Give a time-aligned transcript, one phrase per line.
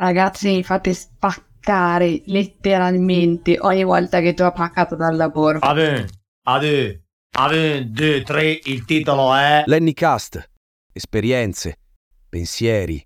[0.00, 5.58] Ragazzi, mi fate spaccare letteralmente ogni volta che tu ho paccato dal lavoro.
[5.58, 6.08] Ade,
[6.44, 7.02] ade,
[7.36, 9.64] ade, due, tre, il titolo è...
[9.66, 10.50] Lenny Cast.
[10.92, 11.80] Esperienze,
[12.28, 13.04] pensieri,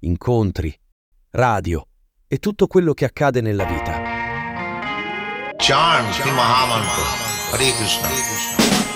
[0.00, 0.78] incontri,
[1.30, 1.86] radio
[2.28, 4.02] e tutto quello che accade nella vita.
[5.56, 6.04] Charm
[6.34, 7.52] Mahamantra.
[7.52, 8.08] Hare Krishna.
[8.08, 8.93] Dance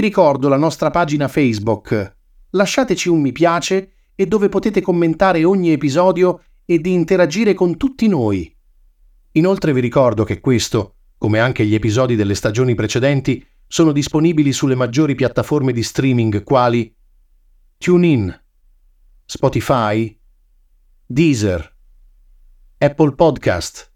[0.00, 2.16] Ricordo la nostra pagina Facebook.
[2.52, 8.08] Lasciateci un mi piace e dove potete commentare ogni episodio e di interagire con tutti
[8.08, 8.50] noi.
[9.32, 14.74] Inoltre vi ricordo che questo, come anche gli episodi delle stagioni precedenti, sono disponibili sulle
[14.74, 16.90] maggiori piattaforme di streaming quali
[17.76, 18.42] TuneIn,
[19.26, 20.18] Spotify,
[21.04, 21.76] Deezer,
[22.78, 23.92] Apple Podcast,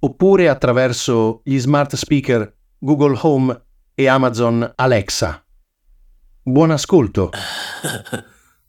[0.00, 3.62] oppure attraverso gli smart speaker Google Home
[3.94, 5.43] e Amazon Alexa.
[6.46, 7.30] Buon ascolto.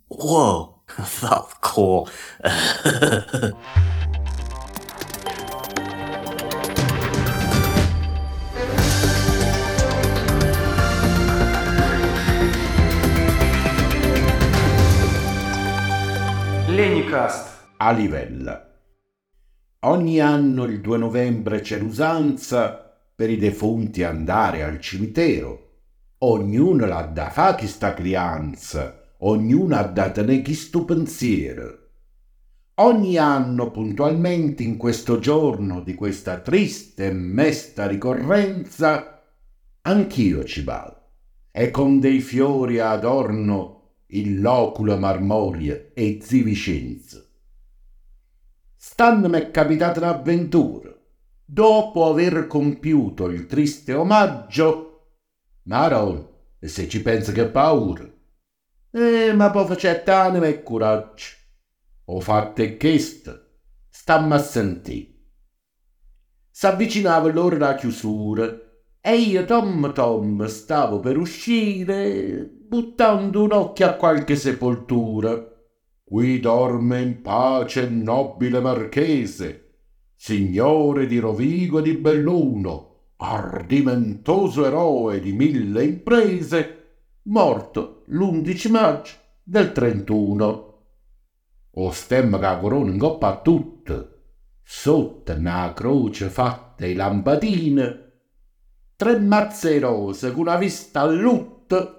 [0.07, 0.83] Whoa,
[1.19, 2.07] that's cool.
[16.67, 17.65] Lenicast.
[17.75, 18.71] a livella.
[19.81, 25.64] Ogni anno il 2 novembre c'è l'usanza per i defunti andare al cimitero.
[26.19, 31.79] Ognuno l'ha da fa chi sta crianza, ognuno ha da tenere chi sto pensiero.
[32.75, 39.23] Ogni anno puntualmente in questo giorno di questa triste e mesta ricorrenza,
[39.81, 41.01] anch'io ci vado
[41.51, 43.75] e con dei fiori adorno
[44.07, 47.23] il loculo marmorio e zi Vicenzo.
[48.75, 50.93] Stanno mi è capitata un'avventura.
[51.45, 54.84] Dopo aver compiuto il triste omaggio,
[55.65, 56.27] Maron,
[56.59, 58.07] e se ci pensa che paura.
[58.91, 61.25] Eh, ma poi facette anima e coraggio.
[62.05, 63.47] Ho fatto questo,
[63.89, 65.13] stammi a sentire.
[66.51, 68.65] S'avvicinava l'ora della chiusura
[69.01, 75.51] e io, Tom Tom, stavo per uscire, buttando un occhio a qualche sepoltura.
[76.03, 79.79] Qui dorme in pace il nobile marchese,
[80.15, 86.83] signore di Rovigo e di Belluno, ardimentoso eroe di mille imprese,
[87.23, 90.73] morto l'11 maggio del 31.
[91.77, 94.13] O stemma che corona in coppa a tutto,
[94.63, 98.11] sotto una croce fatta di lampadine,
[98.95, 101.95] tre mazze rose con una vista a lutto,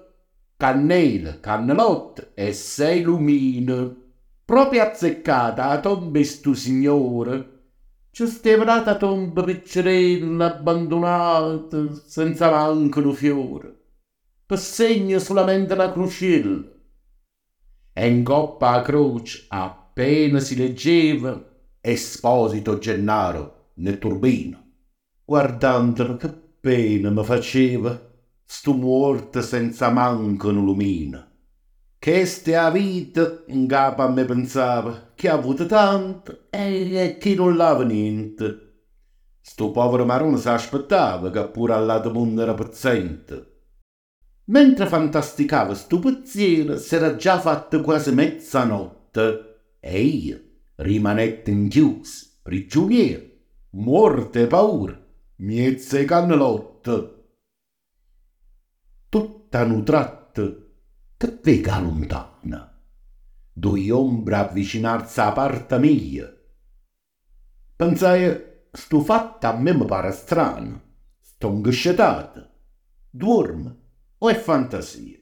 [0.57, 4.05] cannelle, cannellotte e sei lumine.
[4.43, 7.56] Proprio azzeccata a tomba stu signore.
[8.17, 13.79] C'è stevrata tomba piccerella abbandonata, senza manco un fiore,
[14.43, 16.63] per segno solamente una crocella.
[17.93, 21.47] E in coppa a croce appena si leggeva
[21.79, 24.63] Esposito Gennaro nel turbino.
[25.23, 26.29] Guardandolo che
[26.59, 28.01] pena mi faceva
[28.43, 31.26] stu morto senza manco un lumino.
[32.07, 37.35] Che ste a vita in capo a me pensava che ha avuto tanto e che
[37.35, 38.85] non l'ava niente.
[39.41, 43.65] Sto povero marone si aspettava che pure al lato mondo era paziente.
[44.45, 50.41] Mentre fantasticava sto pensiero s'era già fatto quasi mezzanotte e io
[50.75, 53.25] rimanette inchiuso, prigioniero,
[53.71, 54.97] morte e paura,
[55.39, 57.15] miezze e cannellotte.
[59.09, 60.66] Tutta un tratto
[61.17, 62.79] che vega lontana,
[63.51, 66.31] due ombre avvicinarsi a parte mia.
[67.75, 70.81] Pensai, sto fatto a me mi pare strano,
[71.19, 72.49] sto ingosciatato,
[73.09, 73.77] dorme
[74.19, 75.17] o è fantasia.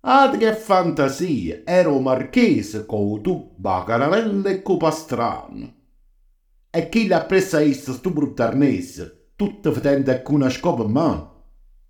[0.00, 1.62] Ah, che fantasia!
[1.64, 5.74] Ero marchese con tu caramella e con pastrano.
[6.70, 11.44] E chi l'ha presa issa stu bruttarnese, tutto vedendo con una scopa in mano?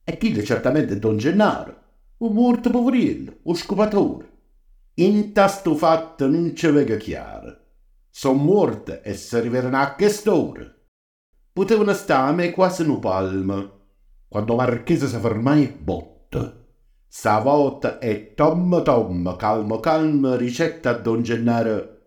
[0.05, 1.80] E chi certamente Don Gennaro,
[2.21, 4.29] un morto poverello, un scopatore.
[4.95, 7.57] In tasto fatto non ci vega chiaro.
[8.11, 10.71] Son morte e si arriveranno a quest'ora.
[11.53, 13.71] Potevano stare quasi in palma,
[14.29, 16.59] quando Marchese si fermai botte.
[17.09, 22.01] Stavolta è Tom Tom, calmo calmo, ricetta a Don Gennaro.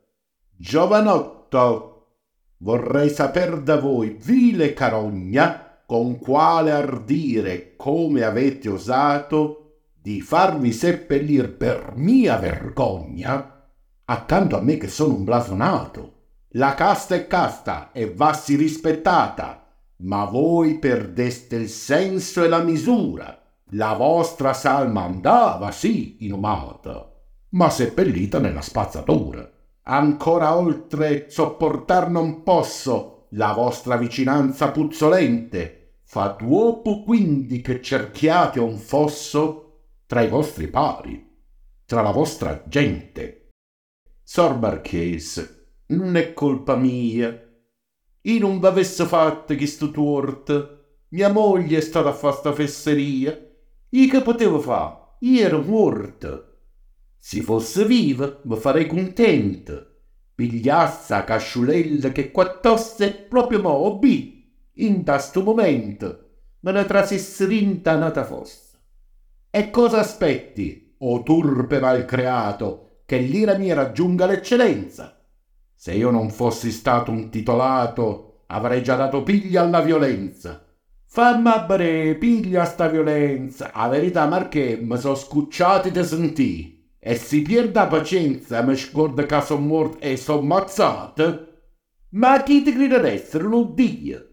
[0.55, 2.17] Giovanotto,
[2.57, 9.62] vorrei saper da voi, vile carogna, con quale ardire, come avete osato,
[10.03, 13.69] di farvi seppellir per mia vergogna,
[14.03, 16.11] accanto a me che sono un blasonato.
[16.55, 19.65] La casta è casta e vassi rispettata,
[19.99, 23.41] ma voi perdeste il senso e la misura.
[23.75, 27.09] La vostra salma andava, sì, inumata,
[27.51, 29.49] ma seppellita nella spazzatura.
[29.83, 35.99] Ancora oltre sopportar non posso la vostra vicinanza puzzolente.
[36.03, 39.63] Fa duopo quindi che cerchiate un fosso
[40.05, 41.31] tra i vostri pari,
[41.85, 43.49] tra la vostra gente.
[44.23, 47.51] Sor Marchese, non è colpa mia.
[48.21, 51.05] Io non v'avesse fatto questo tuort.
[51.09, 53.51] Mia moglie è stata a fare sta fesseria
[53.95, 55.17] io che potevo fare?
[55.19, 56.61] Io ero morto.
[57.15, 59.85] Se fosse viva, mi farei contento.
[60.33, 66.29] Pigliasse la casciulella che quattosse proprio mo, obì, in questo momento,
[66.61, 68.62] me ne trasesse rintanata fosse.
[69.55, 75.23] E cosa aspetti, o turpe malcreato, che l'ira mia raggiunga l'eccellenza?
[75.75, 80.65] Se io non fossi stato un titolato, avrei già dato piglia alla violenza.
[81.05, 83.71] Fammi a bre, piglia sta violenza.
[83.73, 86.87] A verità, Marché, mi so scucciati di sentì.
[86.97, 91.47] E si pierda pazienza e mi scorda che sono morto e sono ammazzato.
[92.13, 94.29] Ma chi ti crede essere lo Dio?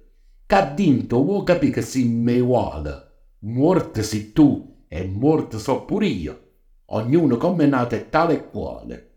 [0.47, 3.09] Che dinto, vuoi capire che si me uguale.
[3.41, 6.49] Morto sei tu e morto so pure io.
[6.87, 9.11] Ognuno come nato è tale e quale.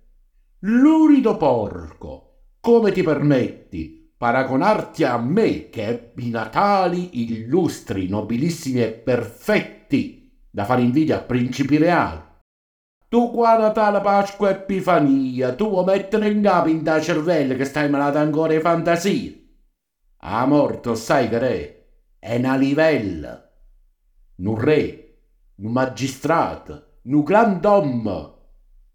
[0.59, 4.03] Lurido porco, come ti permetti?
[4.23, 11.75] paragonarti a me che ebbi natali illustri, nobilissimi e perfetti, da fare invidia a principi
[11.75, 12.21] reali.
[13.09, 17.65] Tu qua Natale, Pasqua e Epifania, tu vuoi mettere in capo in da cervello che
[17.65, 19.33] stai malato ancora di fantasia.
[20.19, 21.87] A morto sai che re,
[22.17, 23.51] è una livella,
[24.37, 25.02] un re,
[25.55, 28.33] un magistrato, un grand'uomo,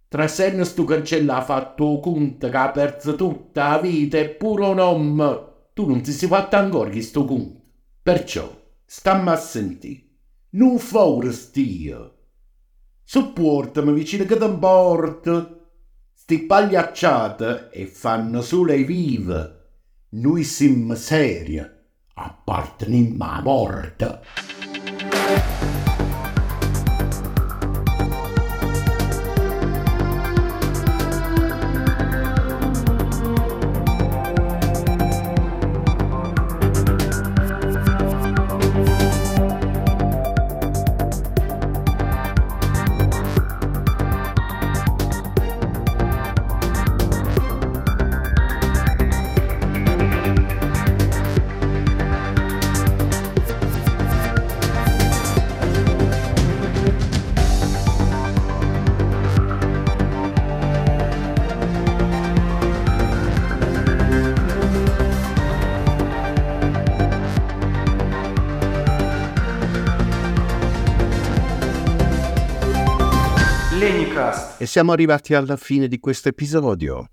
[0.09, 4.67] tra senno stu cancello ha fatto conto che ha perso tutta la vita e pure
[4.67, 5.47] un uomo.
[5.75, 7.61] Tu non ti sei fatto ancora questo conto.
[8.03, 8.51] Perciò,
[8.87, 10.07] stammi a sentire.
[10.51, 12.15] Non fuori stio.
[13.05, 15.55] Supportami vicino che ti porto.
[16.15, 19.57] Sti pagliacciate e fanno solo i vive.
[20.11, 21.71] Noi siamo seria,
[22.15, 24.21] apparteniamo a morte.
[74.61, 77.09] E siamo arrivati alla fine di questo episodio.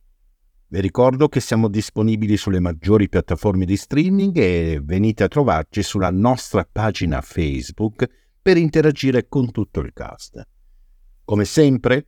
[0.68, 6.10] Vi ricordo che siamo disponibili sulle maggiori piattaforme di streaming e venite a trovarci sulla
[6.10, 8.08] nostra pagina Facebook
[8.42, 10.42] per interagire con tutto il cast.
[11.24, 12.08] Come sempre,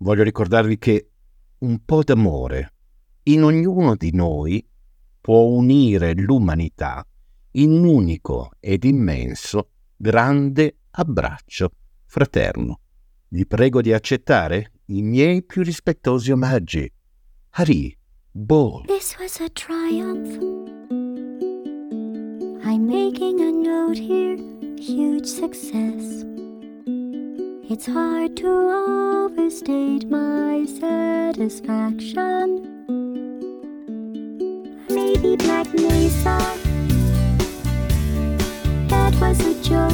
[0.00, 1.12] voglio ricordarvi che
[1.60, 2.74] un po' d'amore
[3.22, 4.62] in ognuno di noi
[5.18, 7.02] può unire l'umanità
[7.52, 11.70] in un unico ed immenso grande abbraccio
[12.04, 12.80] fraterno.
[13.30, 16.90] Vi prego di accettare i miei più rispettosi omaggi.
[17.50, 17.94] Hari
[18.30, 18.86] Bol.
[18.86, 20.34] This was a triumph.
[22.64, 24.38] I'm making a note here,
[24.78, 26.24] huge success.
[27.68, 32.62] It's hard to overstate my satisfaction.
[34.88, 36.38] Maybe Black Mesa.
[38.88, 39.92] That was a joke,